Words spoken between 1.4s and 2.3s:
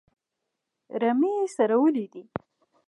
څرولې دي.